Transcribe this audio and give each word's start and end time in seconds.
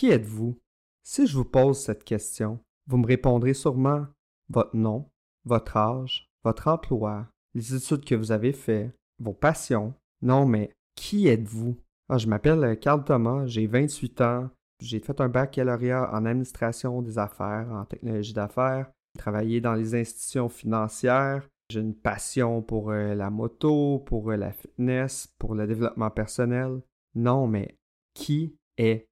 Qui 0.00 0.08
êtes-vous? 0.08 0.58
Si 1.02 1.26
je 1.26 1.36
vous 1.36 1.44
pose 1.44 1.78
cette 1.78 2.04
question, 2.04 2.58
vous 2.86 2.96
me 2.96 3.06
répondrez 3.06 3.52
sûrement 3.52 4.06
votre 4.48 4.74
nom, 4.74 5.10
votre 5.44 5.76
âge, 5.76 6.26
votre 6.42 6.68
emploi, 6.68 7.26
les 7.54 7.74
études 7.74 8.06
que 8.06 8.14
vous 8.14 8.32
avez 8.32 8.54
faites, 8.54 8.96
vos 9.18 9.34
passions. 9.34 9.92
Non, 10.22 10.46
mais 10.46 10.72
qui 10.94 11.28
êtes-vous? 11.28 11.76
Ah, 12.08 12.16
je 12.16 12.28
m'appelle 12.28 12.78
Carl 12.80 13.04
Thomas, 13.04 13.44
j'ai 13.44 13.66
28 13.66 14.22
ans, 14.22 14.48
j'ai 14.80 15.00
fait 15.00 15.20
un 15.20 15.28
baccalauréat 15.28 16.10
en 16.14 16.24
administration 16.24 17.02
des 17.02 17.18
affaires, 17.18 17.68
en 17.70 17.84
technologie 17.84 18.32
d'affaires, 18.32 18.90
travaillé 19.18 19.60
dans 19.60 19.74
les 19.74 19.94
institutions 19.94 20.48
financières. 20.48 21.46
J'ai 21.68 21.80
une 21.80 21.94
passion 21.94 22.62
pour 22.62 22.90
euh, 22.90 23.14
la 23.14 23.28
moto, 23.28 23.98
pour 23.98 24.30
euh, 24.30 24.36
la 24.36 24.52
fitness, 24.52 25.28
pour 25.38 25.54
le 25.54 25.66
développement 25.66 26.10
personnel. 26.10 26.80
Non, 27.14 27.46
mais 27.46 27.76
qui 28.14 28.56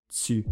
es-tu? 0.08 0.44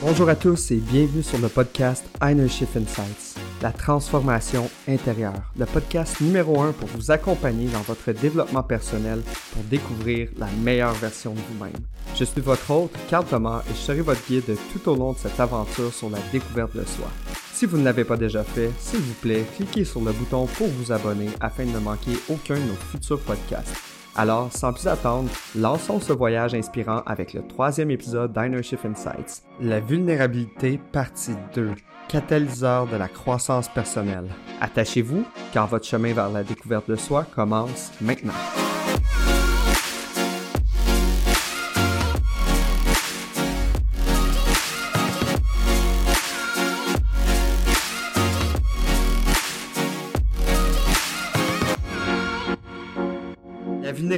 Bonjour 0.00 0.28
à 0.28 0.36
tous 0.36 0.70
et 0.70 0.76
bienvenue 0.76 1.22
sur 1.22 1.38
le 1.38 1.48
podcast 1.48 2.04
Shift 2.48 2.76
Insights, 2.76 3.36
la 3.62 3.72
transformation 3.72 4.70
intérieure, 4.86 5.52
le 5.58 5.66
podcast 5.66 6.20
numéro 6.20 6.60
un 6.60 6.72
pour 6.72 6.88
vous 6.88 7.10
accompagner 7.10 7.68
dans 7.68 7.80
votre 7.80 8.12
développement 8.12 8.62
personnel 8.62 9.22
pour 9.52 9.62
découvrir 9.64 10.28
la 10.38 10.46
meilleure 10.62 10.94
version 10.94 11.34
de 11.34 11.40
vous-même. 11.40 11.72
Je 12.16 12.24
suis 12.24 12.40
votre 12.40 12.70
hôte, 12.70 12.96
Carl 13.08 13.24
Thomas, 13.26 13.62
et 13.68 13.74
je 13.74 13.78
serai 13.78 14.00
votre 14.00 14.24
guide 14.28 14.56
tout 14.72 14.88
au 14.88 14.96
long 14.96 15.12
de 15.12 15.18
cette 15.18 15.38
aventure 15.40 15.92
sur 15.92 16.10
la 16.10 16.18
découverte 16.32 16.76
de 16.76 16.84
soi. 16.84 17.08
Si 17.52 17.66
vous 17.66 17.76
ne 17.76 17.84
l'avez 17.84 18.04
pas 18.04 18.16
déjà 18.16 18.44
fait, 18.44 18.70
s'il 18.78 19.00
vous 19.00 19.14
plaît, 19.14 19.44
cliquez 19.56 19.84
sur 19.84 20.00
le 20.00 20.12
bouton 20.12 20.46
pour 20.46 20.68
vous 20.68 20.92
abonner 20.92 21.28
afin 21.40 21.64
de 21.64 21.70
ne 21.70 21.78
manquer 21.78 22.12
aucun 22.28 22.54
de 22.54 22.60
nos 22.60 22.74
futurs 22.74 23.20
podcasts. 23.20 23.87
Alors, 24.18 24.52
sans 24.52 24.72
plus 24.72 24.88
attendre, 24.88 25.30
lançons 25.54 26.00
ce 26.00 26.12
voyage 26.12 26.52
inspirant 26.52 27.02
avec 27.06 27.34
le 27.34 27.46
troisième 27.46 27.92
épisode 27.92 28.32
d'Inership 28.32 28.84
Insights, 28.84 29.44
la 29.60 29.78
vulnérabilité 29.78 30.80
partie 30.90 31.36
2, 31.54 31.70
catalyseur 32.08 32.88
de 32.88 32.96
la 32.96 33.06
croissance 33.06 33.68
personnelle. 33.68 34.28
Attachez-vous, 34.60 35.24
car 35.52 35.68
votre 35.68 35.86
chemin 35.86 36.14
vers 36.14 36.30
la 36.30 36.42
découverte 36.42 36.90
de 36.90 36.96
soi 36.96 37.26
commence 37.32 37.92
maintenant. 38.00 38.34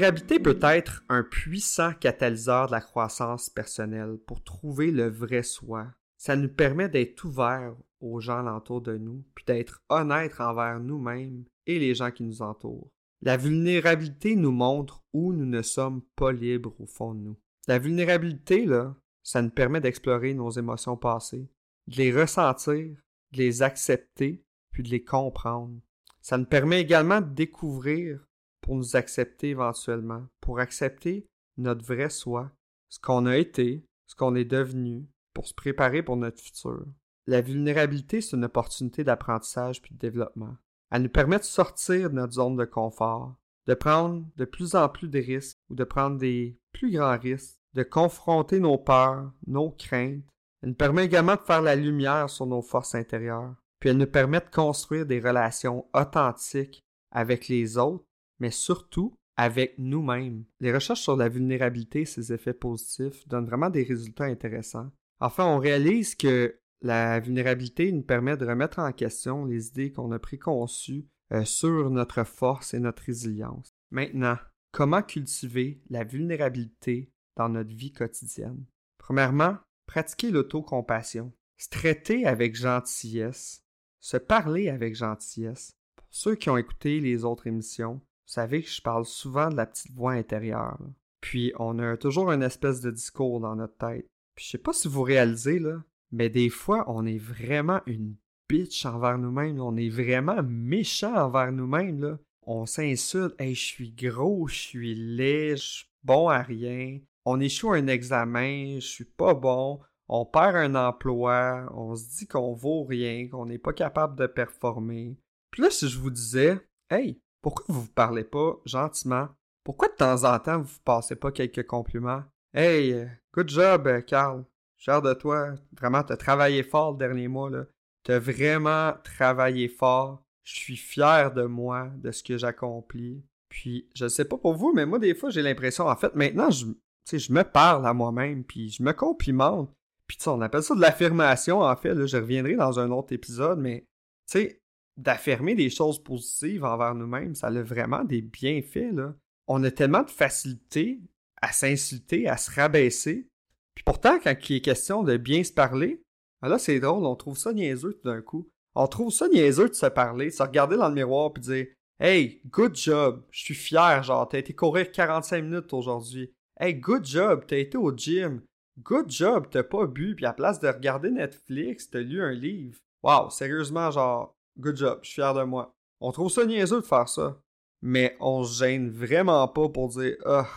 Vulnérabilité 0.00 0.40
peut 0.40 0.58
être 0.62 1.04
un 1.10 1.22
puissant 1.22 1.92
catalyseur 1.92 2.68
de 2.68 2.72
la 2.72 2.80
croissance 2.80 3.50
personnelle 3.50 4.16
pour 4.26 4.42
trouver 4.42 4.90
le 4.90 5.10
vrai 5.10 5.42
soi. 5.42 5.88
Ça 6.16 6.36
nous 6.36 6.48
permet 6.48 6.88
d'être 6.88 7.22
ouverts 7.26 7.76
aux 8.00 8.18
gens 8.18 8.38
alentour 8.38 8.80
de 8.80 8.96
nous, 8.96 9.22
puis 9.34 9.44
d'être 9.44 9.82
honnêtes 9.90 10.40
envers 10.40 10.80
nous-mêmes 10.80 11.44
et 11.66 11.78
les 11.78 11.94
gens 11.94 12.10
qui 12.10 12.22
nous 12.22 12.40
entourent. 12.40 12.90
La 13.20 13.36
vulnérabilité 13.36 14.36
nous 14.36 14.52
montre 14.52 15.02
où 15.12 15.34
nous 15.34 15.44
ne 15.44 15.60
sommes 15.60 16.00
pas 16.16 16.32
libres 16.32 16.74
au 16.80 16.86
fond 16.86 17.12
de 17.12 17.20
nous. 17.20 17.36
La 17.68 17.78
vulnérabilité, 17.78 18.64
là, 18.64 18.96
ça 19.22 19.42
nous 19.42 19.50
permet 19.50 19.82
d'explorer 19.82 20.32
nos 20.32 20.50
émotions 20.50 20.96
passées, 20.96 21.46
de 21.88 21.96
les 21.96 22.10
ressentir, 22.10 22.96
de 23.32 23.36
les 23.36 23.60
accepter, 23.60 24.46
puis 24.70 24.82
de 24.82 24.88
les 24.88 25.04
comprendre. 25.04 25.78
Ça 26.22 26.38
nous 26.38 26.46
permet 26.46 26.80
également 26.80 27.20
de 27.20 27.34
découvrir 27.34 28.26
pour 28.60 28.76
nous 28.76 28.96
accepter 28.96 29.50
éventuellement, 29.50 30.26
pour 30.40 30.58
accepter 30.58 31.26
notre 31.56 31.84
vrai 31.84 32.10
soi, 32.10 32.50
ce 32.88 32.98
qu'on 32.98 33.26
a 33.26 33.36
été, 33.36 33.84
ce 34.06 34.14
qu'on 34.14 34.34
est 34.34 34.44
devenu, 34.44 35.06
pour 35.34 35.46
se 35.46 35.54
préparer 35.54 36.02
pour 36.02 36.16
notre 36.16 36.40
futur. 36.40 36.84
La 37.26 37.40
vulnérabilité, 37.40 38.20
c'est 38.20 38.36
une 38.36 38.44
opportunité 38.44 39.04
d'apprentissage 39.04 39.80
puis 39.82 39.94
de 39.94 39.98
développement. 39.98 40.56
Elle 40.90 41.02
nous 41.02 41.08
permet 41.08 41.38
de 41.38 41.44
sortir 41.44 42.10
de 42.10 42.16
notre 42.16 42.32
zone 42.32 42.56
de 42.56 42.64
confort, 42.64 43.36
de 43.66 43.74
prendre 43.74 44.26
de 44.36 44.44
plus 44.44 44.74
en 44.74 44.88
plus 44.88 45.08
de 45.08 45.20
risques 45.20 45.58
ou 45.68 45.74
de 45.74 45.84
prendre 45.84 46.18
des 46.18 46.58
plus 46.72 46.90
grands 46.90 47.18
risques, 47.18 47.56
de 47.74 47.84
confronter 47.84 48.58
nos 48.58 48.78
peurs, 48.78 49.32
nos 49.46 49.70
craintes. 49.70 50.24
Elle 50.62 50.70
nous 50.70 50.74
permet 50.74 51.04
également 51.04 51.36
de 51.36 51.40
faire 51.40 51.62
la 51.62 51.76
lumière 51.76 52.28
sur 52.28 52.46
nos 52.46 52.62
forces 52.62 52.94
intérieures. 52.94 53.54
Puis 53.78 53.90
elle 53.90 53.96
nous 53.96 54.06
permet 54.06 54.40
de 54.40 54.50
construire 54.52 55.06
des 55.06 55.20
relations 55.20 55.86
authentiques 55.94 56.80
avec 57.12 57.48
les 57.48 57.78
autres 57.78 58.04
mais 58.40 58.50
surtout 58.50 59.14
avec 59.36 59.78
nous-mêmes. 59.78 60.44
Les 60.60 60.72
recherches 60.72 61.02
sur 61.02 61.16
la 61.16 61.28
vulnérabilité 61.28 62.02
et 62.02 62.06
ses 62.06 62.32
effets 62.32 62.52
positifs 62.52 63.26
donnent 63.28 63.46
vraiment 63.46 63.70
des 63.70 63.84
résultats 63.84 64.24
intéressants. 64.24 64.90
Enfin, 65.20 65.46
on 65.46 65.58
réalise 65.58 66.14
que 66.14 66.58
la 66.82 67.20
vulnérabilité 67.20 67.92
nous 67.92 68.02
permet 68.02 68.36
de 68.36 68.46
remettre 68.46 68.78
en 68.78 68.92
question 68.92 69.44
les 69.44 69.68
idées 69.68 69.92
qu'on 69.92 70.12
a 70.12 70.18
préconçues 70.18 71.06
euh, 71.32 71.44
sur 71.44 71.90
notre 71.90 72.24
force 72.24 72.74
et 72.74 72.80
notre 72.80 73.02
résilience. 73.02 73.68
Maintenant, 73.90 74.36
comment 74.72 75.02
cultiver 75.02 75.80
la 75.90 76.04
vulnérabilité 76.04 77.10
dans 77.36 77.48
notre 77.48 77.74
vie 77.74 77.92
quotidienne? 77.92 78.64
Premièrement, 78.98 79.56
pratiquer 79.86 80.30
l'autocompassion, 80.30 81.32
se 81.56 81.68
traiter 81.68 82.26
avec 82.26 82.54
gentillesse, 82.54 83.64
se 84.00 84.16
parler 84.16 84.68
avec 84.68 84.94
gentillesse. 84.94 85.76
Pour 85.96 86.06
ceux 86.10 86.34
qui 86.34 86.48
ont 86.48 86.56
écouté 86.56 87.00
les 87.00 87.24
autres 87.24 87.46
émissions, 87.46 88.00
vous 88.30 88.34
savez 88.34 88.62
que 88.62 88.70
je 88.70 88.80
parle 88.80 89.06
souvent 89.06 89.48
de 89.48 89.56
la 89.56 89.66
petite 89.66 89.90
voix 89.90 90.12
intérieure. 90.12 90.78
Puis 91.20 91.52
on 91.58 91.80
a 91.80 91.96
toujours 91.96 92.30
une 92.30 92.44
espèce 92.44 92.80
de 92.80 92.92
discours 92.92 93.40
dans 93.40 93.56
notre 93.56 93.76
tête. 93.76 94.06
Puis 94.36 94.44
je 94.44 94.50
sais 94.50 94.58
pas 94.58 94.72
si 94.72 94.86
vous 94.86 95.02
réalisez, 95.02 95.58
là, 95.58 95.82
mais 96.12 96.30
des 96.30 96.48
fois, 96.48 96.84
on 96.86 97.06
est 97.06 97.18
vraiment 97.18 97.80
une 97.86 98.14
bitch 98.48 98.86
envers 98.86 99.18
nous-mêmes. 99.18 99.60
On 99.60 99.76
est 99.76 99.88
vraiment 99.88 100.44
méchant 100.44 101.12
envers 101.12 101.50
nous-mêmes. 101.50 102.00
Là. 102.00 102.18
On 102.42 102.66
s'insulte. 102.66 103.34
Hey, 103.40 103.56
je 103.56 103.64
suis 103.64 103.90
gros, 103.90 104.46
je 104.46 104.54
suis 104.54 104.94
laid, 104.94 105.56
je 105.56 105.62
suis 105.62 105.86
bon 106.04 106.28
à 106.28 106.40
rien. 106.40 107.00
On 107.24 107.40
échoue 107.40 107.72
un 107.72 107.88
examen, 107.88 108.76
je 108.76 108.86
suis 108.86 109.04
pas 109.06 109.34
bon. 109.34 109.80
On 110.06 110.24
perd 110.24 110.54
un 110.54 110.76
emploi, 110.76 111.68
on 111.74 111.96
se 111.96 112.18
dit 112.18 112.28
qu'on 112.28 112.54
vaut 112.54 112.84
rien, 112.84 113.26
qu'on 113.26 113.46
n'est 113.46 113.58
pas 113.58 113.72
capable 113.72 114.16
de 114.16 114.28
performer. 114.28 115.18
Puis 115.50 115.62
là, 115.62 115.70
si 115.70 115.88
je 115.88 115.98
vous 115.98 116.10
disais, 116.10 116.60
hey, 116.90 117.20
pourquoi 117.42 117.64
vous 117.68 117.82
ne 117.82 117.88
parlez 117.88 118.24
pas 118.24 118.56
gentiment? 118.64 119.28
Pourquoi 119.64 119.88
de 119.88 119.94
temps 119.94 120.24
en 120.24 120.38
temps 120.38 120.58
vous 120.58 120.74
ne 120.74 120.84
passez 120.84 121.16
pas 121.16 121.32
quelques 121.32 121.66
compliments? 121.66 122.24
Hey, 122.52 123.08
good 123.32 123.48
job, 123.48 124.04
Carl. 124.06 124.44
Cher 124.76 125.02
de 125.02 125.12
toi. 125.12 125.54
Vraiment, 125.78 126.02
t'as 126.02 126.16
travaillé 126.16 126.62
fort 126.62 126.92
le 126.92 126.98
dernier 126.98 127.28
mois, 127.28 127.50
là. 127.50 127.66
T'as 128.02 128.18
vraiment 128.18 128.94
travaillé 129.04 129.68
fort. 129.68 130.24
Je 130.42 130.54
suis 130.54 130.76
fier 130.76 131.32
de 131.32 131.44
moi, 131.44 131.90
de 131.96 132.10
ce 132.10 132.22
que 132.22 132.38
j'accomplis. 132.38 133.22
Puis, 133.50 133.88
je 133.94 134.08
sais 134.08 134.24
pas 134.24 134.38
pour 134.38 134.54
vous, 134.54 134.72
mais 134.72 134.86
moi, 134.86 134.98
des 134.98 135.14
fois, 135.14 135.28
j'ai 135.28 135.42
l'impression, 135.42 135.86
en 135.86 135.96
fait, 135.96 136.14
maintenant, 136.14 136.50
je, 136.50 136.66
je 137.12 137.32
me 137.32 137.42
parle 137.42 137.86
à 137.86 137.92
moi-même, 137.92 138.42
puis 138.42 138.70
je 138.70 138.82
me 138.82 138.92
complimente. 138.92 139.70
Puis, 140.06 140.16
on 140.26 140.40
appelle 140.40 140.62
ça 140.62 140.74
de 140.74 140.80
l'affirmation, 140.80 141.60
en 141.60 141.76
fait. 141.76 142.06
Je 142.06 142.16
reviendrai 142.16 142.56
dans 142.56 142.80
un 142.80 142.90
autre 142.90 143.12
épisode, 143.12 143.58
mais, 143.58 143.80
tu 144.26 144.38
sais, 144.38 144.59
d'affirmer 145.00 145.54
des 145.54 145.70
choses 145.70 146.02
positives 146.02 146.64
envers 146.64 146.94
nous-mêmes, 146.94 147.34
ça 147.34 147.48
a 147.48 147.62
vraiment 147.62 148.04
des 148.04 148.20
bienfaits. 148.20 148.92
Là. 148.92 149.14
On 149.48 149.64
a 149.64 149.70
tellement 149.70 150.02
de 150.02 150.10
facilité 150.10 151.00
à 151.40 151.52
s'insulter, 151.52 152.28
à 152.28 152.36
se 152.36 152.50
rabaisser. 152.50 153.28
Puis 153.74 153.84
pourtant, 153.84 154.18
quand 154.22 154.34
il 154.48 154.56
est 154.56 154.60
question 154.60 155.02
de 155.02 155.16
bien 155.16 155.42
se 155.42 155.52
parler, 155.52 156.02
ben 156.42 156.48
là, 156.48 156.58
c'est 156.58 156.80
drôle, 156.80 157.06
on 157.06 157.16
trouve 157.16 157.38
ça 157.38 157.52
niaiseux 157.52 157.94
tout 157.94 158.08
d'un 158.08 158.20
coup. 158.20 158.48
On 158.74 158.86
trouve 158.86 159.10
ça 159.10 159.28
niaiseux 159.28 159.68
de 159.68 159.74
se 159.74 159.86
parler, 159.86 160.26
de 160.26 160.30
se 160.30 160.42
regarder 160.42 160.76
dans 160.76 160.88
le 160.88 160.94
miroir 160.94 161.32
puis 161.32 161.42
dire 161.42 161.66
Hey, 161.98 162.40
good 162.46 162.74
job, 162.76 163.24
je 163.30 163.40
suis 163.40 163.54
fier, 163.54 164.02
genre, 164.02 164.28
t'as 164.28 164.38
été 164.38 164.54
courir 164.54 164.90
45 164.90 165.42
minutes 165.42 165.72
aujourd'hui. 165.72 166.32
Hey, 166.58 166.74
good 166.74 167.04
job, 167.04 167.44
t'as 167.46 167.58
été 167.58 167.76
au 167.76 167.94
gym. 167.94 168.42
Good 168.78 169.10
job, 169.10 169.46
t'as 169.50 169.62
pas 169.62 169.86
bu, 169.86 170.14
puis 170.14 170.24
à 170.24 170.32
place 170.32 170.60
de 170.60 170.68
regarder 170.68 171.10
Netflix, 171.10 171.90
t'as 171.90 172.00
lu 172.00 172.22
un 172.22 172.32
livre. 172.32 172.78
Wow, 173.02 173.30
sérieusement, 173.30 173.90
genre, 173.90 174.34
Good 174.60 174.76
job, 174.76 174.98
je 175.02 175.08
suis 175.08 175.14
fier 175.14 175.34
de 175.34 175.42
moi. 175.42 175.74
On 176.00 176.12
trouve 176.12 176.30
ça 176.30 176.44
niaiseux 176.44 176.80
de 176.80 176.86
faire 176.86 177.08
ça. 177.08 177.40
Mais 177.82 178.16
on 178.20 178.44
se 178.44 178.58
gêne 178.58 178.90
vraiment 178.90 179.48
pas 179.48 179.68
pour 179.68 179.88
dire 179.88 180.16
Ah, 180.26 180.48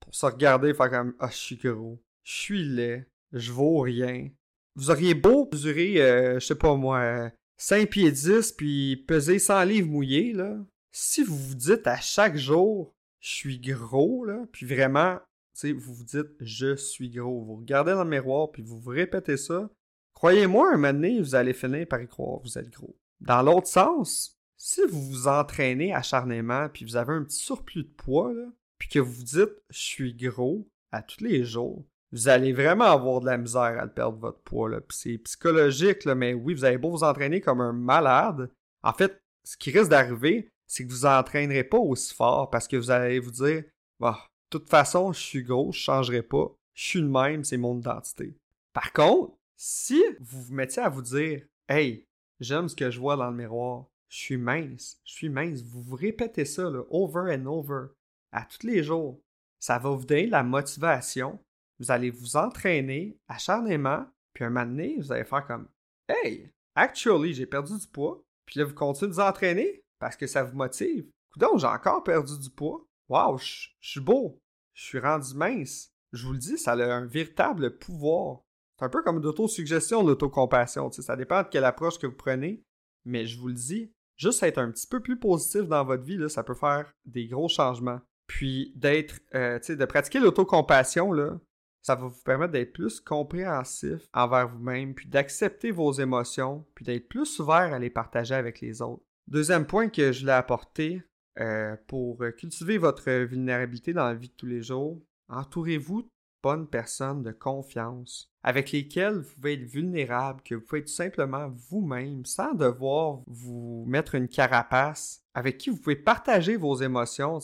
pour 0.00 0.14
se 0.14 0.26
regarder, 0.26 0.74
faire 0.74 0.90
comme 0.90 1.14
Ah, 1.18 1.28
je 1.30 1.36
suis 1.36 1.56
gros, 1.56 2.00
je 2.22 2.32
suis 2.32 2.64
laid, 2.64 3.08
je 3.32 3.52
vaux 3.52 3.80
rien. 3.80 4.30
Vous 4.76 4.90
auriez 4.90 5.14
beau 5.14 5.48
mesurer, 5.52 6.00
euh, 6.00 6.38
je 6.38 6.46
sais 6.46 6.54
pas 6.54 6.76
moi, 6.76 7.32
5 7.56 7.90
pieds 7.90 8.12
10 8.12 8.52
puis 8.52 8.96
peser 8.96 9.40
100 9.40 9.64
livres 9.64 9.88
mouillés, 9.88 10.32
là. 10.32 10.56
Si 10.92 11.24
vous 11.24 11.36
vous 11.36 11.54
dites 11.54 11.86
à 11.86 11.96
chaque 11.96 12.36
jour 12.36 12.94
je 13.20 13.34
suis 13.34 13.58
gros, 13.58 14.24
là, 14.24 14.44
puis 14.52 14.64
vraiment, 14.64 15.18
tu 15.58 15.72
vous 15.72 15.94
vous 15.94 16.04
dites 16.04 16.30
je 16.40 16.76
suis 16.76 17.10
gros, 17.10 17.42
vous 17.42 17.56
regardez 17.56 17.92
dans 17.92 18.04
le 18.04 18.10
miroir 18.10 18.50
puis 18.52 18.62
vous 18.62 18.78
vous 18.78 18.90
répétez 18.90 19.36
ça, 19.36 19.68
croyez-moi, 20.14 20.68
un 20.68 20.76
moment 20.76 20.92
donné, 20.92 21.20
vous 21.20 21.34
allez 21.34 21.52
finir 21.52 21.86
par 21.88 22.00
y 22.00 22.06
croire, 22.06 22.38
vous 22.40 22.56
êtes 22.56 22.70
gros. 22.70 22.96
Dans 23.20 23.42
l'autre 23.42 23.66
sens, 23.66 24.38
si 24.56 24.80
vous 24.88 25.02
vous 25.02 25.28
entraînez 25.28 25.94
acharnement 25.94 26.68
puis 26.68 26.84
vous 26.84 26.96
avez 26.96 27.14
un 27.14 27.24
petit 27.24 27.38
surplus 27.38 27.84
de 27.84 27.94
poids, 27.96 28.32
puis 28.78 28.88
que 28.88 28.98
vous 28.98 29.12
vous 29.12 29.22
dites 29.24 29.62
je 29.70 29.78
suis 29.78 30.14
gros 30.14 30.68
à 30.92 31.02
tous 31.02 31.22
les 31.22 31.44
jours, 31.44 31.84
vous 32.12 32.28
allez 32.28 32.52
vraiment 32.52 32.84
avoir 32.84 33.20
de 33.20 33.26
la 33.26 33.38
misère 33.38 33.78
à 33.78 33.86
perdre 33.86 34.18
votre 34.18 34.40
poids. 34.40 34.68
Là. 34.68 34.80
Puis 34.80 34.96
c'est 34.98 35.18
psychologique, 35.18 36.06
mais 36.06 36.34
oui, 36.34 36.54
vous 36.54 36.64
allez 36.64 36.78
beau 36.78 36.90
vous 36.90 37.04
entraîner 37.04 37.40
comme 37.40 37.60
un 37.60 37.72
malade. 37.72 38.50
En 38.82 38.92
fait, 38.92 39.20
ce 39.44 39.56
qui 39.56 39.70
risque 39.70 39.90
d'arriver, 39.90 40.48
c'est 40.66 40.86
que 40.86 40.90
vous 40.90 41.06
entraînerez 41.06 41.64
pas 41.64 41.78
aussi 41.78 42.14
fort 42.14 42.50
parce 42.50 42.68
que 42.68 42.76
vous 42.76 42.90
allez 42.90 43.18
vous 43.18 43.30
dire 43.30 43.64
bah, 44.00 44.18
de 44.50 44.58
toute 44.58 44.68
façon, 44.68 45.12
je 45.12 45.20
suis 45.20 45.42
gros, 45.42 45.72
je 45.72 45.80
changerai 45.80 46.22
pas. 46.22 46.46
Je 46.74 46.84
suis 46.84 47.00
le 47.00 47.08
même, 47.08 47.44
c'est 47.44 47.56
mon 47.56 47.78
identité. 47.78 48.36
Par 48.72 48.92
contre, 48.92 49.34
si 49.56 50.02
vous 50.20 50.42
vous 50.42 50.54
mettiez 50.54 50.82
à 50.82 50.88
vous 50.88 51.02
dire 51.02 51.42
Hey, 51.68 52.06
j'aime 52.40 52.68
ce 52.68 52.76
que 52.76 52.90
je 52.90 53.00
vois 53.00 53.16
dans 53.16 53.30
le 53.30 53.36
miroir, 53.36 53.86
je 54.08 54.16
suis 54.16 54.36
mince, 54.36 55.00
je 55.04 55.12
suis 55.12 55.28
mince, 55.28 55.62
vous 55.62 55.82
vous 55.82 55.96
répétez 55.96 56.44
ça 56.44 56.70
là, 56.70 56.82
over 56.90 57.34
and 57.34 57.46
over, 57.46 57.88
à 58.32 58.44
tous 58.44 58.66
les 58.66 58.82
jours, 58.82 59.20
ça 59.58 59.78
va 59.78 59.90
vous 59.90 60.04
donner 60.04 60.26
la 60.26 60.42
motivation. 60.42 61.38
Vous 61.78 61.90
allez 61.90 62.10
vous 62.10 62.36
entraîner 62.36 63.18
acharnément, 63.28 64.06
puis 64.32 64.44
un 64.44 64.50
moment 64.50 64.66
donné, 64.66 64.96
vous 64.98 65.12
allez 65.12 65.24
faire 65.24 65.46
comme 65.46 65.68
Hey, 66.08 66.50
actually, 66.74 67.34
j'ai 67.34 67.46
perdu 67.46 67.78
du 67.78 67.86
poids. 67.86 68.22
Puis 68.46 68.58
là, 68.58 68.64
vous 68.64 68.74
continuez 68.74 69.10
de 69.10 69.14
vous 69.14 69.20
entraîner 69.20 69.82
parce 69.98 70.16
que 70.16 70.26
ça 70.26 70.42
vous 70.42 70.56
motive. 70.56 71.06
Donc, 71.36 71.58
j'ai 71.58 71.66
encore 71.66 72.02
perdu 72.02 72.38
du 72.38 72.50
poids. 72.50 72.84
Waouh, 73.08 73.38
je 73.38 73.68
suis 73.80 74.00
beau. 74.00 74.40
Je 74.74 74.84
suis 74.84 74.98
rendu 74.98 75.34
mince. 75.34 75.92
Je 76.12 76.26
vous 76.26 76.32
le 76.32 76.38
dis, 76.38 76.58
ça 76.58 76.72
a 76.72 76.94
un 76.94 77.06
véritable 77.06 77.78
pouvoir. 77.78 78.40
C'est 78.78 78.84
un 78.84 78.88
peu 78.88 79.02
comme 79.02 79.20
l'autosuggestion, 79.20 80.06
l'autocompassion. 80.06 80.90
Ça 80.92 81.16
dépend 81.16 81.42
de 81.42 81.48
quelle 81.48 81.64
approche 81.64 81.98
que 81.98 82.06
vous 82.06 82.16
prenez. 82.16 82.62
Mais 83.04 83.26
je 83.26 83.38
vous 83.38 83.48
le 83.48 83.54
dis, 83.54 83.92
juste 84.16 84.42
être 84.42 84.58
un 84.58 84.70
petit 84.70 84.86
peu 84.86 85.00
plus 85.00 85.18
positif 85.18 85.62
dans 85.62 85.84
votre 85.84 86.04
vie, 86.04 86.16
là, 86.16 86.28
ça 86.28 86.44
peut 86.44 86.54
faire 86.54 86.92
des 87.04 87.26
gros 87.26 87.48
changements. 87.48 88.00
Puis 88.26 88.72
d'être, 88.76 89.20
euh, 89.34 89.58
de 89.58 89.84
pratiquer 89.84 90.20
l'autocompassion, 90.20 91.12
là, 91.12 91.40
ça 91.82 91.94
va 91.94 92.08
vous 92.08 92.22
permettre 92.22 92.52
d'être 92.52 92.72
plus 92.72 93.00
compréhensif 93.00 94.02
envers 94.12 94.48
vous-même, 94.48 94.94
puis 94.94 95.08
d'accepter 95.08 95.70
vos 95.70 95.92
émotions, 95.92 96.66
puis 96.74 96.84
d'être 96.84 97.08
plus 97.08 97.38
ouvert 97.40 97.72
à 97.72 97.78
les 97.78 97.90
partager 97.90 98.34
avec 98.34 98.60
les 98.60 98.82
autres. 98.82 99.02
Deuxième 99.26 99.66
point 99.66 99.88
que 99.88 100.12
je 100.12 100.26
l'ai 100.26 100.32
apporté 100.32 101.02
euh, 101.40 101.76
pour 101.86 102.22
cultiver 102.36 102.78
votre 102.78 103.10
vulnérabilité 103.10 103.92
dans 103.92 104.04
la 104.04 104.14
vie 104.14 104.28
de 104.28 104.34
tous 104.34 104.46
les 104.46 104.62
jours, 104.62 105.00
entourez-vous 105.28 106.08
bonnes 106.42 106.68
personnes 106.68 107.22
de 107.22 107.32
confiance 107.32 108.30
avec 108.42 108.72
lesquelles 108.72 109.18
vous 109.18 109.34
pouvez 109.34 109.54
être 109.54 109.64
vulnérable, 109.64 110.42
que 110.42 110.54
vous 110.54 110.62
pouvez 110.62 110.80
être 110.80 110.88
simplement 110.88 111.48
vous-même 111.68 112.24
sans 112.24 112.54
devoir 112.54 113.20
vous 113.26 113.84
mettre 113.86 114.14
une 114.14 114.28
carapace, 114.28 115.22
avec 115.34 115.58
qui 115.58 115.70
vous 115.70 115.76
pouvez 115.76 115.96
partager 115.96 116.56
vos 116.56 116.76
émotions, 116.76 117.40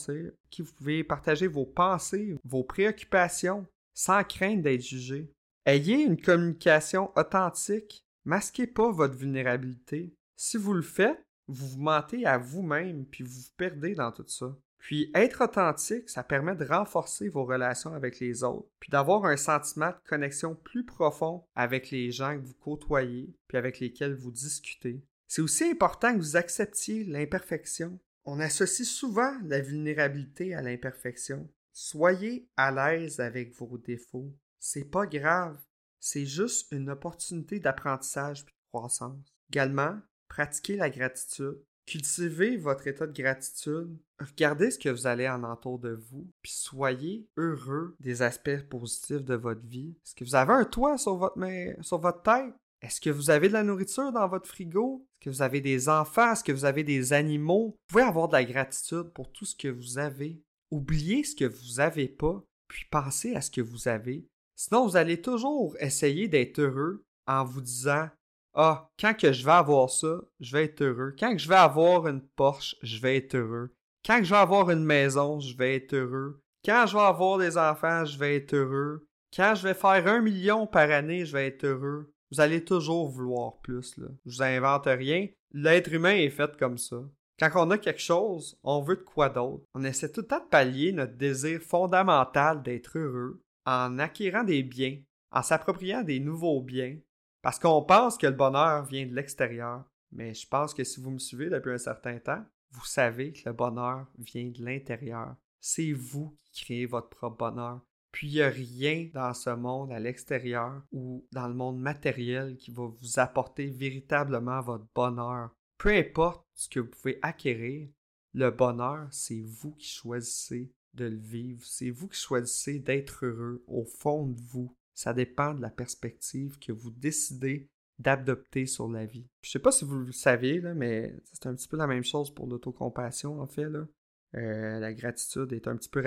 qui 0.49 0.61
vous 0.61 0.73
pouvez 0.73 1.03
partager 1.03 1.47
vos 1.47 1.65
pensées, 1.65 2.35
vos 2.43 2.63
préoccupations, 2.63 3.65
sans 3.93 4.23
crainte 4.23 4.61
d'être 4.61 4.81
jugé. 4.81 5.31
Ayez 5.65 6.03
une 6.03 6.19
communication 6.19 7.11
authentique. 7.15 8.03
Masquez 8.23 8.67
pas 8.67 8.91
votre 8.91 9.15
vulnérabilité. 9.15 10.13
Si 10.35 10.57
vous 10.57 10.73
le 10.73 10.81
faites, 10.81 11.23
vous 11.47 11.67
vous 11.67 11.81
mentez 11.81 12.25
à 12.25 12.37
vous-même, 12.37 13.05
puis 13.05 13.23
vous 13.23 13.41
vous 13.41 13.53
perdez 13.55 13.93
dans 13.93 14.11
tout 14.11 14.27
ça. 14.27 14.55
Puis 14.85 15.09
être 15.15 15.43
authentique, 15.43 16.11
ça 16.11 16.21
permet 16.21 16.55
de 16.55 16.63
renforcer 16.63 17.27
vos 17.27 17.43
relations 17.43 17.95
avec 17.95 18.19
les 18.19 18.43
autres, 18.43 18.69
puis 18.79 18.91
d'avoir 18.91 19.25
un 19.25 19.35
sentiment 19.35 19.89
de 19.89 20.07
connexion 20.07 20.53
plus 20.53 20.85
profond 20.85 21.43
avec 21.55 21.89
les 21.89 22.11
gens 22.11 22.37
que 22.37 22.45
vous 22.45 22.53
côtoyez, 22.53 23.33
puis 23.47 23.57
avec 23.57 23.79
lesquels 23.79 24.13
vous 24.13 24.29
discutez. 24.29 25.03
C'est 25.27 25.41
aussi 25.41 25.63
important 25.63 26.13
que 26.13 26.19
vous 26.19 26.35
acceptiez 26.35 27.03
l'imperfection. 27.03 27.99
On 28.25 28.39
associe 28.39 28.87
souvent 28.87 29.33
la 29.45 29.59
vulnérabilité 29.59 30.53
à 30.53 30.61
l'imperfection. 30.61 31.49
Soyez 31.73 32.47
à 32.55 32.69
l'aise 32.69 33.19
avec 33.19 33.55
vos 33.55 33.79
défauts. 33.79 34.35
C'est 34.59 34.91
pas 34.91 35.07
grave. 35.07 35.59
C'est 35.99 36.27
juste 36.27 36.71
une 36.71 36.91
opportunité 36.91 37.59
d'apprentissage 37.59 38.41
et 38.41 38.43
de 38.43 38.51
croissance. 38.71 39.33
Également, 39.49 39.99
pratiquez 40.27 40.75
la 40.75 40.91
gratitude. 40.91 41.57
Cultivez 41.85 42.57
votre 42.57 42.87
état 42.87 43.05
de 43.05 43.13
gratitude. 43.13 43.95
Regardez 44.19 44.71
ce 44.71 44.79
que 44.79 44.89
vous 44.89 45.05
allez 45.05 45.29
en 45.29 45.43
entour 45.43 45.77
de 45.77 45.91
vous, 45.91 46.27
puis 46.41 46.51
soyez 46.51 47.27
heureux 47.37 47.95
des 47.99 48.21
aspects 48.21 48.61
positifs 48.69 49.23
de 49.23 49.35
votre 49.35 49.65
vie. 49.65 49.95
Est-ce 50.05 50.15
que 50.15 50.23
vous 50.23 50.35
avez 50.35 50.53
un 50.53 50.65
toit 50.65 50.97
sur 50.97 51.15
votre, 51.15 51.37
sur 51.81 51.99
votre 51.99 52.23
tête? 52.23 52.55
Est-ce 52.81 53.01
que 53.01 53.09
vous 53.09 53.29
avez 53.29 53.47
de 53.47 53.53
la 53.53 53.63
nourriture 53.63 54.11
dans 54.11 54.27
votre 54.27 54.47
frigo? 54.47 55.05
Est-ce 55.05 55.25
que 55.25 55.35
vous 55.35 55.41
avez 55.41 55.61
des 55.61 55.89
enfants? 55.89 56.31
Est-ce 56.31 56.43
que 56.43 56.51
vous 56.51 56.65
avez 56.65 56.83
des 56.83 57.13
animaux? 57.13 57.67
Vous 57.67 57.85
pouvez 57.87 58.03
avoir 58.03 58.27
de 58.27 58.33
la 58.33 58.43
gratitude 58.45 59.11
pour 59.13 59.31
tout 59.31 59.45
ce 59.45 59.55
que 59.55 59.67
vous 59.67 59.97
avez. 59.97 60.41
Oubliez 60.71 61.23
ce 61.23 61.35
que 61.35 61.45
vous 61.45 61.75
n'avez 61.77 62.07
pas, 62.07 62.43
puis 62.67 62.85
pensez 62.89 63.35
à 63.35 63.41
ce 63.41 63.51
que 63.51 63.61
vous 63.61 63.87
avez. 63.87 64.27
Sinon, 64.55 64.87
vous 64.87 64.97
allez 64.97 65.21
toujours 65.21 65.75
essayer 65.79 66.27
d'être 66.27 66.59
heureux 66.59 67.03
en 67.27 67.43
vous 67.43 67.61
disant 67.61 68.09
Ah, 68.57 68.89
quand 68.97 69.13
que 69.13 69.33
je 69.33 69.43
vais 69.43 69.51
avoir 69.51 69.89
ça, 69.89 70.21
je 70.39 70.55
vais 70.55 70.63
être 70.63 70.81
heureux. 70.81 71.13
Quand 71.19 71.33
que 71.33 71.41
je 71.41 71.49
vais 71.49 71.55
avoir 71.55 72.07
une 72.07 72.21
Porsche, 72.21 72.77
je 72.81 73.01
vais 73.01 73.17
être 73.17 73.35
heureux. 73.35 73.73
Quand 74.05 74.19
que 74.19 74.23
je 74.23 74.29
vais 74.29 74.39
avoir 74.39 74.71
une 74.71 74.85
maison, 74.85 75.41
je 75.41 75.57
vais 75.57 75.75
être 75.75 75.93
heureux. 75.93 76.41
Quand 76.63 76.85
je 76.87 76.95
vais 76.95 77.03
avoir 77.03 77.37
des 77.37 77.57
enfants, 77.57 78.05
je 78.05 78.17
vais 78.17 78.37
être 78.37 78.53
heureux. 78.53 79.05
Quand 79.35 79.55
je 79.55 79.63
vais 79.63 79.73
faire 79.73 80.07
un 80.07 80.21
million 80.21 80.67
par 80.67 80.89
année, 80.89 81.25
je 81.25 81.33
vais 81.33 81.47
être 81.47 81.65
heureux. 81.65 82.13
Vous 82.31 82.39
allez 82.39 82.63
toujours 82.63 83.09
vouloir 83.09 83.57
plus. 83.61 83.97
Là. 83.97 84.07
Je 84.25 84.37
vous 84.37 84.41
invente 84.41 84.85
rien. 84.85 85.27
L'être 85.51 85.91
humain 85.91 86.15
est 86.15 86.29
fait 86.29 86.55
comme 86.57 86.77
ça. 86.77 86.97
Quand 87.37 87.51
on 87.55 87.71
a 87.71 87.77
quelque 87.77 88.01
chose, 88.01 88.57
on 88.63 88.81
veut 88.81 88.95
de 88.95 89.01
quoi 89.01 89.27
d'autre. 89.27 89.65
On 89.73 89.83
essaie 89.83 90.09
tout 90.09 90.21
le 90.21 90.27
temps 90.27 90.39
de 90.39 90.49
pallier 90.49 90.93
notre 90.93 91.17
désir 91.17 91.59
fondamental 91.59 92.63
d'être 92.63 92.97
heureux 92.97 93.41
en 93.65 93.99
acquérant 93.99 94.43
des 94.43 94.63
biens, 94.63 94.97
en 95.31 95.43
s'appropriant 95.43 96.03
des 96.03 96.21
nouveaux 96.21 96.61
biens, 96.61 96.95
parce 97.45 97.59
qu'on 97.59 97.83
pense 97.83 98.17
que 98.17 98.25
le 98.25 98.33
bonheur 98.33 98.85
vient 98.85 99.05
de 99.05 99.13
l'extérieur. 99.13 99.83
Mais 100.11 100.33
je 100.33 100.47
pense 100.47 100.73
que 100.73 100.83
si 100.83 100.99
vous 100.99 101.11
me 101.11 101.19
suivez 101.19 101.47
depuis 101.47 101.73
un 101.73 101.77
certain 101.77 102.17
temps, 102.17 102.43
vous 102.71 102.85
savez 102.85 103.33
que 103.33 103.47
le 103.47 103.53
bonheur 103.53 104.07
vient 104.17 104.49
de 104.49 104.65
l'intérieur. 104.65 105.35
C'est 105.59 105.91
vous 105.91 106.35
qui 106.51 106.65
créez 106.65 106.85
votre 106.87 107.09
propre 107.09 107.37
bonheur. 107.37 107.81
Puis 108.11 108.29
il 108.29 108.33
n'y 108.33 108.41
a 108.41 108.49
rien 108.49 109.11
dans 109.13 109.31
ce 109.35 109.51
monde 109.51 109.91
à 109.91 109.99
l'extérieur 109.99 110.81
ou 110.91 111.23
dans 111.33 111.47
le 111.47 111.53
monde 111.53 111.77
matériel 111.77 112.57
qui 112.57 112.71
va 112.71 112.87
vous 112.87 113.19
apporter 113.19 113.67
véritablement 113.67 114.61
votre 114.61 114.87
bonheur. 114.95 115.51
Peu 115.77 115.95
importe 115.95 116.47
ce 116.55 116.67
que 116.67 116.79
vous 116.79 116.89
pouvez 116.89 117.19
acquérir, 117.21 117.87
le 118.33 118.49
bonheur, 118.49 119.07
c'est 119.11 119.43
vous 119.43 119.75
qui 119.75 119.89
choisissez 119.89 120.73
de 120.95 121.05
le 121.05 121.17
vivre. 121.17 121.63
C'est 121.63 121.91
vous 121.91 122.07
qui 122.07 122.19
choisissez 122.19 122.79
d'être 122.79 123.23
heureux 123.23 123.63
au 123.67 123.85
fond 123.85 124.25
de 124.25 124.41
vous. 124.41 124.75
Ça 124.95 125.13
dépend 125.13 125.53
de 125.53 125.61
la 125.61 125.69
perspective 125.69 126.57
que 126.59 126.71
vous 126.71 126.89
décidez 126.89 127.69
d'adopter 127.99 128.65
sur 128.65 128.89
la 128.89 129.05
vie. 129.05 129.27
Je 129.41 129.51
sais 129.51 129.59
pas 129.59 129.71
si 129.71 129.85
vous 129.85 129.99
le 129.99 130.11
savez, 130.11 130.59
là, 130.59 130.73
mais 130.73 131.15
c'est 131.31 131.47
un 131.47 131.55
petit 131.55 131.67
peu 131.67 131.77
la 131.77 131.87
même 131.87 132.03
chose 132.03 132.33
pour 132.33 132.47
l'autocompassion, 132.47 133.39
en 133.39 133.47
fait. 133.47 133.69
Là. 133.69 133.87
Euh, 134.35 134.79
la 134.79 134.93
gratitude 134.93 135.53
est 135.53 135.67
un 135.67 135.77
petit 135.77 135.89
peu 135.89 136.03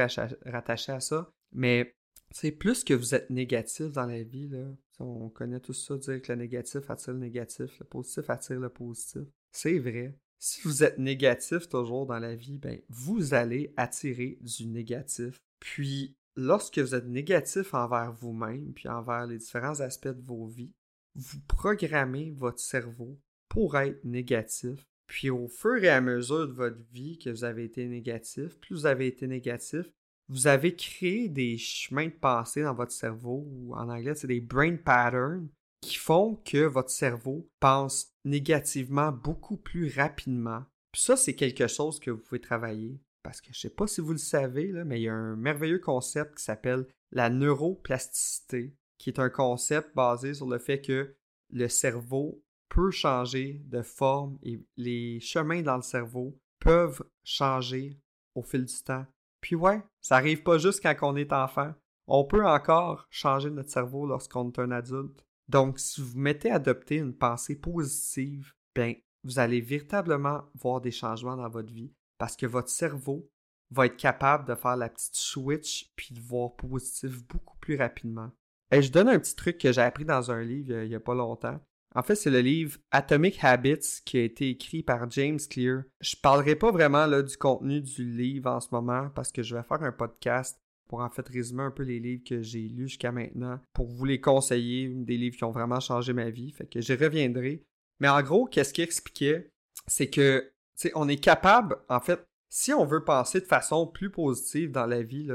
rattachée 0.46 0.92
à 0.92 1.00
ça. 1.00 1.32
Mais 1.52 1.94
c'est 2.30 2.52
plus 2.52 2.84
que 2.84 2.94
vous 2.94 3.14
êtes 3.14 3.30
négatif 3.30 3.92
dans 3.92 4.06
la 4.06 4.22
vie. 4.22 4.48
Là. 4.48 4.66
On 4.98 5.28
connaît 5.28 5.60
tout 5.60 5.72
ça, 5.72 5.96
dire 5.96 6.20
que 6.20 6.32
le 6.32 6.38
négatif 6.38 6.90
attire 6.90 7.14
le 7.14 7.20
négatif, 7.20 7.78
le 7.78 7.86
positif 7.86 8.28
attire 8.28 8.60
le 8.60 8.68
positif. 8.68 9.22
C'est 9.52 9.78
vrai. 9.78 10.14
Si 10.38 10.60
vous 10.62 10.84
êtes 10.84 10.98
négatif 10.98 11.68
toujours 11.68 12.06
dans 12.06 12.18
la 12.18 12.34
vie, 12.34 12.58
ben, 12.58 12.80
vous 12.88 13.34
allez 13.34 13.72
attirer 13.76 14.38
du 14.40 14.66
négatif. 14.66 15.40
Puis, 15.58 16.16
lorsque 16.38 16.78
vous 16.78 16.94
êtes 16.94 17.08
négatif 17.08 17.74
envers 17.74 18.12
vous-même, 18.12 18.72
puis 18.72 18.88
envers 18.88 19.26
les 19.26 19.38
différents 19.38 19.80
aspects 19.80 20.06
de 20.08 20.22
vos 20.22 20.46
vies, 20.46 20.72
vous 21.16 21.40
programmez 21.48 22.30
votre 22.30 22.60
cerveau 22.60 23.18
pour 23.48 23.76
être 23.76 24.04
négatif. 24.04 24.86
Puis, 25.08 25.30
au 25.30 25.48
fur 25.48 25.82
et 25.82 25.88
à 25.88 26.00
mesure 26.00 26.46
de 26.46 26.52
votre 26.52 26.80
vie 26.92 27.18
que 27.18 27.30
vous 27.30 27.42
avez 27.42 27.64
été 27.64 27.86
négatif, 27.88 28.56
plus 28.60 28.74
vous 28.74 28.86
avez 28.86 29.08
été 29.08 29.26
négatif, 29.26 29.90
vous 30.28 30.46
avez 30.46 30.76
créé 30.76 31.28
des 31.28 31.58
chemins 31.58 32.06
de 32.06 32.12
pensée 32.12 32.62
dans 32.62 32.74
votre 32.74 32.92
cerveau, 32.92 33.44
ou 33.50 33.74
en 33.74 33.88
anglais, 33.88 34.14
c'est 34.14 34.26
des 34.28 34.40
brain 34.40 34.76
patterns, 34.76 35.48
qui 35.80 35.96
font 35.96 36.36
que 36.44 36.66
votre 36.66 36.90
cerveau 36.90 37.48
pense 37.58 38.12
négativement 38.24 39.10
beaucoup 39.10 39.56
plus 39.56 39.92
rapidement. 39.92 40.62
Puis 40.92 41.02
ça, 41.02 41.16
c'est 41.16 41.34
quelque 41.34 41.66
chose 41.66 41.98
que 41.98 42.10
vous 42.10 42.18
pouvez 42.18 42.40
travailler. 42.40 43.00
Parce 43.28 43.42
que 43.42 43.52
je 43.52 43.58
ne 43.58 43.60
sais 43.60 43.74
pas 43.74 43.86
si 43.86 44.00
vous 44.00 44.12
le 44.12 44.16
savez, 44.16 44.72
mais 44.86 45.00
il 45.00 45.02
y 45.02 45.08
a 45.10 45.12
un 45.12 45.36
merveilleux 45.36 45.80
concept 45.80 46.38
qui 46.38 46.44
s'appelle 46.44 46.86
la 47.12 47.28
neuroplasticité, 47.28 48.74
qui 48.96 49.10
est 49.10 49.18
un 49.18 49.28
concept 49.28 49.94
basé 49.94 50.32
sur 50.32 50.48
le 50.48 50.56
fait 50.56 50.80
que 50.80 51.14
le 51.52 51.68
cerveau 51.68 52.42
peut 52.70 52.90
changer 52.90 53.60
de 53.66 53.82
forme 53.82 54.38
et 54.42 54.64
les 54.78 55.20
chemins 55.20 55.60
dans 55.60 55.76
le 55.76 55.82
cerveau 55.82 56.40
peuvent 56.58 57.02
changer 57.22 58.00
au 58.34 58.42
fil 58.42 58.64
du 58.64 58.82
temps. 58.82 59.04
Puis 59.42 59.56
ouais, 59.56 59.82
ça 60.00 60.16
arrive 60.16 60.42
pas 60.42 60.56
juste 60.56 60.82
quand 60.82 60.96
on 61.02 61.14
est 61.14 61.34
enfant. 61.34 61.74
On 62.06 62.24
peut 62.24 62.46
encore 62.46 63.06
changer 63.10 63.50
notre 63.50 63.68
cerveau 63.68 64.06
lorsqu'on 64.06 64.48
est 64.48 64.58
un 64.58 64.70
adulte. 64.70 65.22
Donc, 65.48 65.78
si 65.78 66.00
vous 66.00 66.18
mettez 66.18 66.50
à 66.50 66.54
adopter 66.54 66.96
une 66.96 67.14
pensée 67.14 67.56
positive, 67.56 68.54
bien, 68.74 68.94
vous 69.22 69.38
allez 69.38 69.60
véritablement 69.60 70.44
voir 70.54 70.80
des 70.80 70.92
changements 70.92 71.36
dans 71.36 71.50
votre 71.50 71.74
vie 71.74 71.92
parce 72.18 72.36
que 72.36 72.46
votre 72.46 72.68
cerveau 72.68 73.28
va 73.70 73.86
être 73.86 73.96
capable 73.96 74.48
de 74.48 74.54
faire 74.54 74.76
la 74.76 74.88
petite 74.88 75.14
switch 75.14 75.90
puis 75.96 76.14
de 76.14 76.20
voir 76.20 76.56
positif 76.56 77.24
beaucoup 77.26 77.56
plus 77.58 77.76
rapidement. 77.76 78.30
Et 78.70 78.82
je 78.82 78.92
donne 78.92 79.08
un 79.08 79.18
petit 79.18 79.36
truc 79.36 79.58
que 79.58 79.72
j'ai 79.72 79.80
appris 79.80 80.04
dans 80.04 80.30
un 80.30 80.42
livre 80.42 80.82
il 80.82 80.88
n'y 80.88 80.94
a 80.94 81.00
pas 81.00 81.14
longtemps. 81.14 81.60
En 81.94 82.02
fait, 82.02 82.14
c'est 82.14 82.30
le 82.30 82.40
livre 82.40 82.78
Atomic 82.90 83.42
Habits 83.42 84.02
qui 84.04 84.18
a 84.18 84.22
été 84.22 84.50
écrit 84.50 84.82
par 84.82 85.10
James 85.10 85.38
Clear. 85.50 85.84
Je 86.00 86.16
parlerai 86.16 86.54
pas 86.54 86.70
vraiment 86.70 87.06
là, 87.06 87.22
du 87.22 87.36
contenu 87.36 87.80
du 87.80 88.04
livre 88.04 88.50
en 88.50 88.60
ce 88.60 88.68
moment 88.72 89.08
parce 89.14 89.32
que 89.32 89.42
je 89.42 89.56
vais 89.56 89.62
faire 89.62 89.82
un 89.82 89.92
podcast 89.92 90.60
pour 90.88 91.00
en 91.00 91.10
fait 91.10 91.26
résumer 91.28 91.62
un 91.62 91.70
peu 91.70 91.82
les 91.82 91.98
livres 91.98 92.24
que 92.26 92.42
j'ai 92.42 92.60
lus 92.60 92.88
jusqu'à 92.88 93.12
maintenant 93.12 93.60
pour 93.72 93.86
vous 93.86 94.04
les 94.04 94.20
conseiller, 94.20 94.88
des 94.88 95.16
livres 95.16 95.36
qui 95.36 95.44
ont 95.44 95.50
vraiment 95.50 95.80
changé 95.80 96.12
ma 96.12 96.30
vie. 96.30 96.50
Fait 96.52 96.66
que 96.66 96.80
j'y 96.80 96.94
reviendrai. 96.94 97.62
Mais 98.00 98.08
en 98.08 98.22
gros, 98.22 98.46
qu'est-ce 98.46 98.72
qu'il 98.72 98.84
expliquait? 98.84 99.50
C'est 99.86 100.10
que, 100.10 100.52
on 100.94 101.08
est 101.08 101.22
capable, 101.22 101.76
en 101.88 102.00
fait, 102.00 102.24
si 102.50 102.72
on 102.72 102.84
veut 102.84 103.04
penser 103.04 103.40
de 103.40 103.46
façon 103.46 103.86
plus 103.86 104.10
positive 104.10 104.70
dans 104.70 104.86
la 104.86 105.02
vie, 105.02 105.28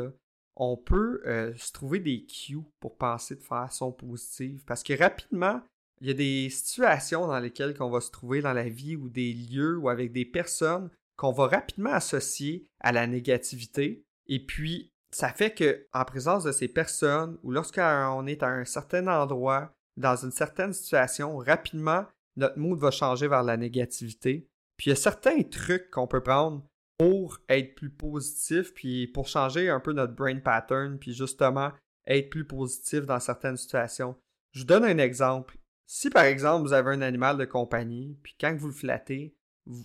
on 0.55 0.77
peut 0.77 1.21
euh, 1.25 1.53
se 1.57 1.71
trouver 1.71 1.99
des 1.99 2.25
cues 2.25 2.59
pour 2.79 2.97
penser 2.97 3.35
de 3.35 3.43
façon 3.43 3.91
positive. 3.91 4.63
Parce 4.65 4.83
que 4.83 4.97
rapidement, 4.97 5.61
il 6.01 6.07
y 6.07 6.11
a 6.11 6.15
des 6.15 6.49
situations 6.49 7.27
dans 7.27 7.39
lesquelles 7.39 7.75
on 7.79 7.89
va 7.89 8.01
se 8.01 8.11
trouver 8.11 8.41
dans 8.41 8.53
la 8.53 8.69
vie 8.69 8.95
ou 8.95 9.09
des 9.09 9.33
lieux 9.33 9.77
ou 9.77 9.89
avec 9.89 10.11
des 10.11 10.25
personnes 10.25 10.89
qu'on 11.15 11.31
va 11.31 11.47
rapidement 11.47 11.93
associer 11.93 12.67
à 12.79 12.91
la 12.91 13.07
négativité. 13.07 14.03
Et 14.27 14.43
puis, 14.43 14.91
ça 15.11 15.29
fait 15.29 15.53
que 15.53 15.85
en 15.93 16.03
présence 16.05 16.43
de 16.43 16.51
ces 16.51 16.67
personnes 16.67 17.37
ou 17.43 17.51
lorsqu'on 17.51 18.27
est 18.27 18.43
à 18.43 18.47
un 18.47 18.65
certain 18.65 19.07
endroit, 19.07 19.71
dans 19.95 20.15
une 20.15 20.31
certaine 20.31 20.73
situation, 20.73 21.37
rapidement, 21.37 22.05
notre 22.35 22.57
mood 22.57 22.79
va 22.79 22.89
changer 22.89 23.27
vers 23.27 23.43
la 23.43 23.57
négativité. 23.57 24.47
Puis 24.77 24.87
il 24.87 24.89
y 24.89 24.93
a 24.93 24.97
certains 24.97 25.41
trucs 25.43 25.89
qu'on 25.91 26.07
peut 26.07 26.23
prendre 26.23 26.65
pour 26.97 27.39
être 27.49 27.75
plus 27.75 27.89
positif, 27.89 28.73
puis 28.73 29.07
pour 29.07 29.27
changer 29.27 29.69
un 29.69 29.79
peu 29.79 29.93
notre 29.93 30.13
brain 30.13 30.39
pattern, 30.39 30.97
puis 30.99 31.13
justement 31.13 31.71
être 32.05 32.29
plus 32.29 32.45
positif 32.45 33.05
dans 33.05 33.19
certaines 33.19 33.57
situations. 33.57 34.15
Je 34.51 34.59
vous 34.59 34.65
donne 34.65 34.85
un 34.85 34.97
exemple. 34.97 35.57
Si 35.85 36.09
par 36.09 36.23
exemple 36.23 36.67
vous 36.67 36.73
avez 36.73 36.91
un 36.91 37.01
animal 37.01 37.37
de 37.37 37.45
compagnie, 37.45 38.17
puis 38.23 38.35
quand 38.39 38.55
vous 38.55 38.67
le 38.67 38.73
flattez, 38.73 39.35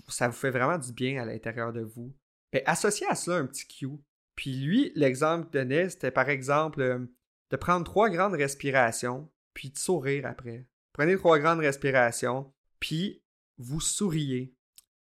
ça 0.08 0.28
vous 0.28 0.34
fait 0.34 0.50
vraiment 0.50 0.78
du 0.78 0.92
bien 0.92 1.20
à 1.22 1.24
l'intérieur 1.24 1.72
de 1.72 1.80
vous, 1.80 2.14
bien, 2.52 2.62
associez 2.66 3.06
à 3.08 3.14
cela 3.14 3.38
un 3.38 3.46
petit 3.46 3.66
cue. 3.66 3.98
Puis 4.34 4.54
lui, 4.56 4.92
l'exemple 4.94 5.44
qu'il 5.44 5.60
donnait, 5.60 5.88
c'était 5.88 6.10
par 6.10 6.28
exemple 6.28 6.80
euh, 6.80 7.06
de 7.50 7.56
prendre 7.56 7.84
trois 7.84 8.10
grandes 8.10 8.34
respirations, 8.34 9.30
puis 9.54 9.70
de 9.70 9.78
sourire 9.78 10.26
après. 10.26 10.66
Prenez 10.92 11.16
trois 11.16 11.38
grandes 11.38 11.60
respirations, 11.60 12.52
puis 12.80 13.22
vous 13.58 13.80
souriez 13.80 14.54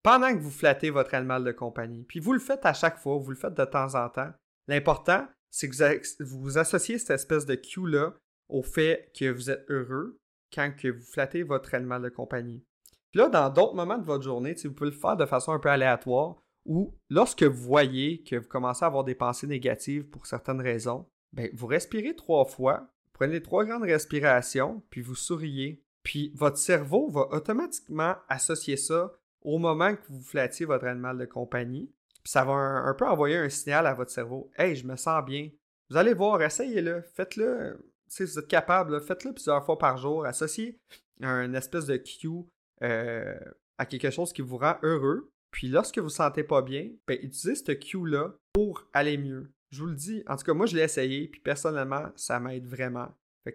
pendant 0.05 0.33
que 0.35 0.39
vous 0.39 0.51
flattez 0.51 0.91
votre 0.91 1.15
animal 1.15 1.43
de 1.43 1.51
compagnie. 1.51 2.05
Puis 2.05 2.21
vous 2.21 2.35
le 2.35 2.39
faites 2.39 2.67
à 2.67 2.75
chaque 2.75 2.99
fois, 2.99 3.17
vous 3.17 3.31
le 3.31 3.37
faites 3.37 3.55
de 3.55 3.65
temps 3.65 3.95
en 3.97 4.09
temps. 4.11 4.31
L'important, 4.69 5.27
c'est 5.51 5.69
que 5.69 6.23
vous, 6.23 6.59
associez 6.59 6.99
cette 6.99 7.11
espèce 7.11 7.47
de 7.47 7.55
cue-là 7.55 8.13
au 8.49 8.63
fait 8.63 9.11
que 9.19 9.31
vous 9.31 9.51
êtes 9.51 9.65
heureux 9.71 10.19
quand 10.55 10.71
que 10.77 10.89
vous 10.89 11.03
flattez 11.03 11.43
votre 11.43 11.75
animal 11.75 12.03
de 12.03 12.11
compagnie. 12.11 12.63
Puis 13.11 13.21
là, 13.21 13.29
dans 13.29 13.49
d'autres 13.49 13.75
moments 13.75 13.97
de 13.97 14.05
votre 14.05 14.23
journée, 14.23 14.55
vous 14.63 14.75
pouvez 14.75 14.91
le 14.91 14.97
faire 14.97 15.17
de 15.17 15.25
façon 15.25 15.53
un 15.53 15.59
peu 15.59 15.71
aléatoire 15.71 16.37
ou 16.67 16.95
lorsque 17.09 17.43
vous 17.43 17.63
voyez 17.63 18.23
que 18.25 18.37
vous 18.37 18.49
commencez 18.49 18.85
à 18.85 18.89
avoir 18.89 19.05
des 19.05 19.15
pensées 19.15 19.47
négatives 19.47 20.05
pour 20.05 20.27
certaines 20.27 20.61
raisons, 20.61 21.09
ben, 21.33 21.49
vous 21.55 21.67
respirez 21.67 22.15
trois 22.15 22.45
fois, 22.45 22.89
prenez 23.15 23.43
trois 23.43 23.65
grandes 23.65 23.85
respirations, 23.85 24.83
puis 24.91 25.01
vous 25.01 25.15
souriez. 25.15 25.83
Puis 26.03 26.31
votre 26.35 26.59
cerveau 26.59 27.09
va 27.09 27.29
automatiquement 27.31 28.17
associer 28.29 28.77
ça 28.77 29.13
au 29.45 29.59
moment 29.59 29.95
que 29.95 30.03
vous 30.09 30.23
flattiez 30.23 30.67
votre 30.67 30.87
animal 30.87 31.19
de 31.19 31.27
compagnie. 31.27 31.93
Puis 32.23 32.33
ça 32.33 32.45
va 32.45 32.53
un, 32.53 32.95
peu 32.95 33.07
envoyer 33.07 33.37
un 33.37 33.51
signal 33.51 33.87
à 33.87 33.95
votre 33.95 34.11
cerveau. 34.11 34.51
Hey, 34.57 34.75
je 34.75 34.87
me 34.87 34.97
sens 34.97 35.25
bien. 35.25 35.51
Vous 35.91 35.97
allez 35.99 36.15
voir, 36.15 36.43
essayez-le, 36.43 37.03
faites-le. 37.03 37.79
Si 38.09 38.25
vous 38.25 38.39
êtes 38.39 38.49
capable, 38.49 39.01
faites-le 39.03 39.33
plusieurs 39.33 39.65
fois 39.65 39.79
par 39.79 39.99
jour. 39.99 40.25
Associez 40.25 40.81
un 41.21 41.53
espèce 41.53 41.87
de 41.87 41.97
cue 41.97 42.47
euh, 42.83 43.39
à 43.79 43.87
quelque 43.87 44.11
chose 44.11 44.33
qui 44.33 44.43
vous 44.43 44.57
rend 44.57 44.77
heureux. 44.83 45.31
Puis 45.51 45.69
lorsque 45.69 45.99
vous 45.99 46.07
ne 46.07 46.11
sentez 46.11 46.43
pas 46.43 46.63
bien, 46.63 46.91
ben, 47.07 47.19
utilisez 47.23 47.55
ce 47.55 47.73
cue-là 47.73 48.35
pour 48.53 48.89
aller 48.93 49.19
mieux. 49.19 49.53
Je 49.71 49.81
vous 49.81 49.87
le 49.87 49.95
dis, 49.95 50.23
en 50.27 50.37
tout 50.37 50.45
cas, 50.45 50.55
moi 50.55 50.67
je 50.67 50.77
l'ai 50.77 50.83
essayé, 50.83 51.29
puis 51.29 51.41
personnellement, 51.41 52.11
ça 52.17 52.41
m'aide 52.41 52.67
vraiment. 52.67 53.09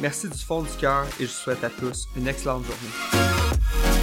Merci 0.00 0.28
du 0.28 0.38
fond 0.38 0.62
du 0.62 0.70
cœur 0.80 1.06
et 1.20 1.24
je 1.24 1.30
souhaite 1.30 1.62
à 1.64 1.70
tous 1.70 2.08
une 2.16 2.26
excellente 2.26 2.64
journée. 2.64 3.93